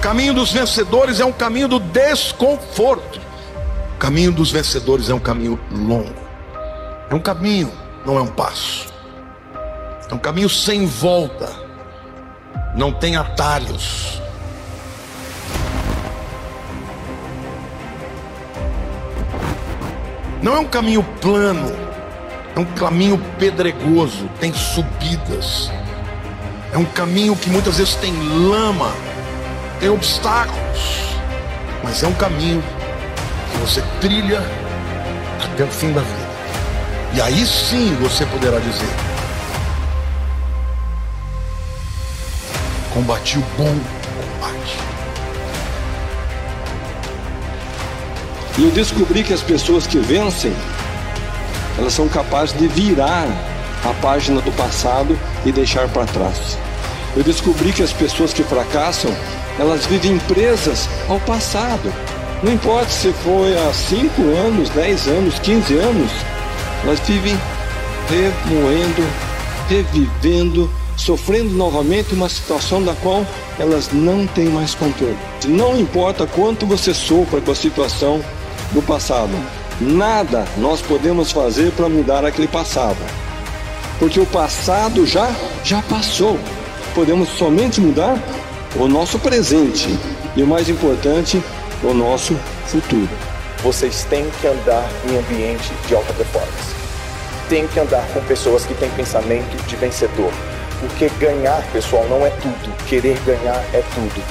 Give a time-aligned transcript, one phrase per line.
[0.00, 3.20] caminho dos vencedores é um caminho do desconforto.
[3.94, 6.14] O caminho dos vencedores é um caminho longo.
[7.10, 7.70] É um caminho,
[8.06, 8.88] não é um passo.
[10.10, 11.52] É um caminho sem volta.
[12.74, 14.20] Não tem atalhos.
[20.42, 21.70] Não é um caminho plano,
[22.56, 25.70] é um caminho pedregoso, tem subidas.
[26.72, 28.10] É um caminho que muitas vezes tem
[28.48, 28.90] lama,
[29.80, 31.16] tem obstáculos,
[31.82, 32.62] mas é um caminho
[33.50, 34.42] que você trilha
[35.42, 36.30] até o fim da vida.
[37.14, 38.88] E aí sim você poderá dizer:
[42.92, 43.74] Combati o bom
[44.38, 44.78] combate.
[48.58, 50.52] E eu descobri que as pessoas que vencem,
[51.78, 53.26] elas são capazes de virar
[53.82, 56.58] a página do passado e deixar para trás.
[57.16, 59.10] Eu descobri que as pessoas que fracassam,
[59.58, 61.92] elas vivem presas ao passado.
[62.42, 66.10] Não importa se foi há 5 anos, 10 anos, 15 anos,
[66.84, 67.38] elas vivem
[68.08, 69.06] remoendo,
[69.68, 73.26] revivendo, sofrendo novamente uma situação da qual
[73.58, 75.16] elas não têm mais controle.
[75.46, 78.24] Não importa quanto você sofra com a situação
[78.72, 79.32] do passado,
[79.80, 82.98] nada nós podemos fazer para mudar aquele passado.
[83.98, 85.30] Porque o passado já
[85.62, 86.38] já passou.
[86.94, 88.18] Podemos somente mudar
[88.76, 89.98] o nosso presente
[90.36, 91.42] e o mais importante,
[91.82, 92.34] o nosso
[92.66, 93.08] futuro.
[93.62, 96.74] Vocês têm que andar em ambiente de alta performance.
[97.48, 100.32] Tem que andar com pessoas que têm pensamento de vencedor.
[100.78, 102.86] Porque ganhar, pessoal, não é tudo.
[102.86, 104.22] Querer ganhar é tudo.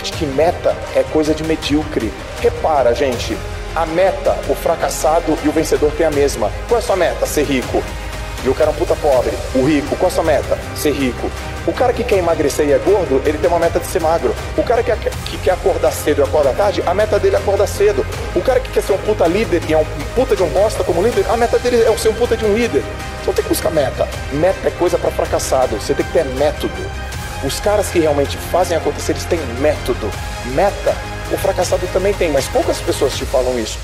[0.00, 2.12] Acho que meta é coisa de medíocre.
[2.40, 3.36] Repara, gente,
[3.74, 6.52] a meta, o fracassado e o vencedor têm a mesma.
[6.68, 7.26] Qual é a sua meta?
[7.26, 7.82] Ser rico.
[8.46, 9.32] E o cara é um puta pobre.
[9.56, 10.56] O rico, qual a sua meta?
[10.76, 11.28] Ser rico.
[11.66, 14.32] O cara que quer emagrecer e é gordo, ele tem uma meta de ser magro.
[14.56, 14.94] O cara que,
[15.24, 18.06] que quer acordar cedo e acorda tarde, a meta dele é acordar cedo.
[18.36, 20.84] O cara que quer ser um puta líder e é um puta de um bosta
[20.84, 22.84] como líder, a meta dele é ser um puta de um líder.
[23.20, 24.08] Então tem que buscar meta.
[24.34, 25.74] Meta é coisa para fracassado.
[25.80, 26.72] Você tem que ter método.
[27.44, 30.08] Os caras que realmente fazem acontecer, eles têm método.
[30.54, 30.94] Meta,
[31.32, 33.76] o fracassado também tem, mas poucas pessoas te falam isso.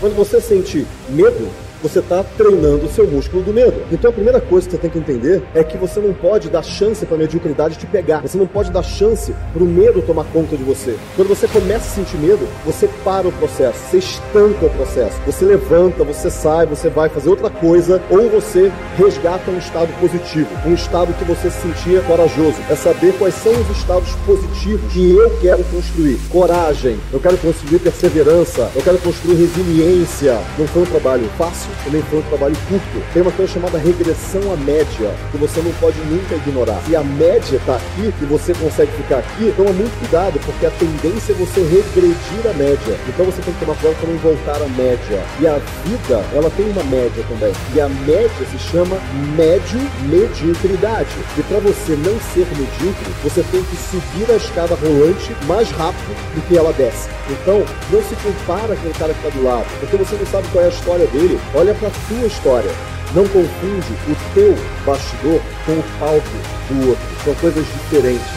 [0.00, 1.50] Quando você sente medo,
[1.82, 3.82] você está treinando o seu músculo do medo.
[3.90, 6.62] Então a primeira coisa que você tem que entender é que você não pode dar
[6.62, 8.20] chance para a mediocridade te pegar.
[8.22, 10.96] Você não pode dar chance para o medo tomar conta de você.
[11.16, 15.18] Quando você começa a sentir medo, você para o processo, você estanca o processo.
[15.26, 20.48] Você levanta, você sai, você vai fazer outra coisa ou você resgata um estado positivo,
[20.66, 22.56] um estado que você se sentia corajoso.
[22.70, 26.18] É saber quais são os estados positivos que eu quero construir.
[26.30, 30.38] Coragem, eu quero construir perseverança, eu quero construir resiliência.
[30.58, 33.12] Não foi um trabalho fácil também foi um trabalho curto.
[33.12, 36.80] Tem uma coisa chamada regressão à média, que você não pode nunca ignorar.
[36.86, 40.70] Se a média está aqui e você consegue ficar aqui, toma muito cuidado, porque a
[40.70, 42.96] tendência é você regredir a média.
[43.08, 45.22] Então você tem que tomar cuidado para não voltar à média.
[45.40, 47.52] E a vida, ela tem uma média também.
[47.74, 48.96] E a média se chama
[49.36, 51.14] médio mediocridade.
[51.36, 56.14] E para você não ser medíocre, você tem que subir a escada rolante mais rápido
[56.34, 57.08] do que ela desce.
[57.30, 60.48] Então, não se compara com o cara que está do lado, porque você não sabe
[60.48, 61.38] qual é a história dele.
[61.58, 62.70] Olha para a tua história.
[63.12, 64.54] Não confunde o teu
[64.86, 66.28] bastidor com o palco
[66.68, 67.04] do outro.
[67.24, 68.28] São coisas diferentes.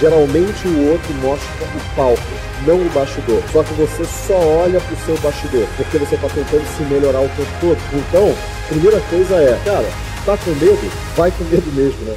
[0.00, 2.22] Geralmente o outro mostra o palco,
[2.66, 3.42] não o bastidor.
[3.52, 7.28] Só que você só olha pro seu bastidor, porque você está tentando se melhorar o
[7.28, 7.78] tempo todo.
[7.92, 8.34] Então,
[8.70, 9.90] primeira coisa é, cara,
[10.24, 10.90] tá com medo?
[11.14, 12.16] Vai com medo mesmo, né?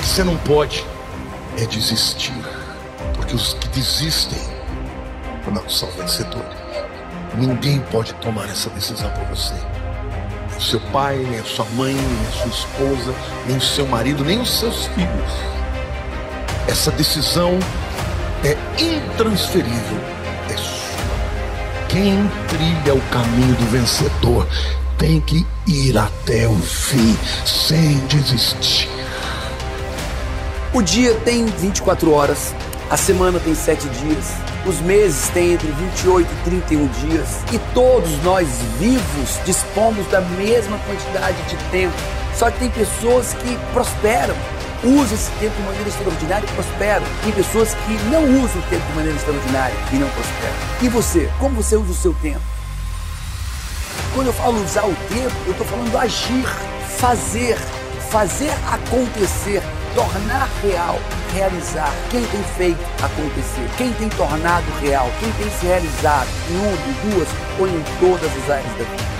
[0.00, 0.84] O você não pode
[1.58, 2.34] é desistir.
[3.14, 4.42] Porque os que desistem
[5.54, 6.65] não são vencedores.
[7.36, 9.54] Ninguém pode tomar essa decisão por você.
[10.50, 13.14] Nem seu pai, nem sua mãe, nem sua esposa,
[13.46, 15.32] nem o seu marido, nem os seus filhos.
[16.66, 17.58] Essa decisão
[18.42, 19.98] é intransferível.
[20.48, 21.86] É sua.
[21.88, 24.46] Quem trilha o caminho do vencedor
[24.96, 28.88] tem que ir até o fim, sem desistir.
[30.72, 32.54] O dia tem 24 horas,
[32.90, 34.32] a semana tem 7 dias,
[34.66, 38.48] os meses têm entre 28 e 31 dias e todos nós
[38.78, 41.94] vivos dispomos da mesma quantidade de tempo.
[42.34, 44.34] Só que tem pessoas que prosperam,
[44.82, 47.06] usam esse tempo de maneira extraordinária e prosperam.
[47.22, 50.54] Tem pessoas que não usam o tempo de maneira extraordinária e não prosperam.
[50.82, 51.30] E você?
[51.38, 52.40] Como você usa o seu tempo?
[54.14, 56.46] Quando eu falo usar o tempo, eu estou falando agir,
[56.98, 57.56] fazer,
[58.10, 59.62] fazer acontecer,
[59.96, 61.00] tornar real,
[61.32, 61.90] realizar.
[62.10, 63.66] Quem tem feito acontecer?
[63.78, 65.10] Quem tem tornado real?
[65.18, 67.28] Quem tem se realizado em uma, em duas
[67.58, 69.16] ou em todas as áreas da vida?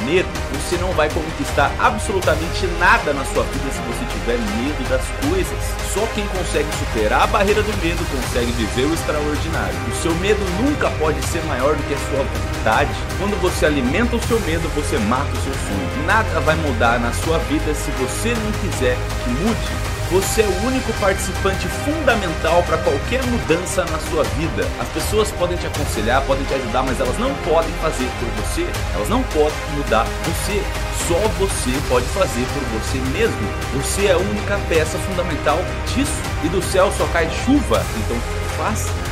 [0.00, 5.02] medo, você não vai conquistar absolutamente nada na sua vida se você tiver medo das
[5.28, 5.58] coisas.
[5.92, 9.76] Só quem consegue superar a barreira do medo consegue viver o extraordinário.
[9.88, 12.90] O seu medo nunca pode ser maior do que a sua vontade.
[13.18, 16.06] Quando você alimenta o seu medo, você mata o seu sonho.
[16.06, 19.89] Nada vai mudar na sua vida se você não quiser que mude.
[20.10, 24.66] Você é o único participante fundamental para qualquer mudança na sua vida.
[24.80, 28.66] As pessoas podem te aconselhar, podem te ajudar, mas elas não podem fazer por você.
[28.92, 30.60] Elas não podem mudar você.
[31.06, 33.38] Só você pode fazer por você mesmo.
[33.74, 35.58] Você é a única peça fundamental
[35.94, 36.10] disso.
[36.42, 38.16] E do céu só cai chuva, então
[38.56, 39.09] faça.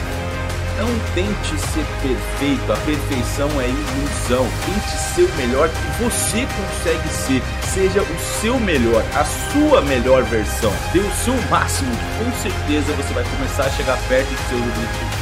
[0.78, 4.46] Não tente ser perfeito, a perfeição é ilusão.
[4.64, 7.42] Tente ser o melhor que você consegue ser.
[7.66, 10.72] Seja o seu melhor, a sua melhor versão.
[10.92, 15.18] Dê o seu máximo, com certeza você vai começar a chegar perto dos seus objetivos.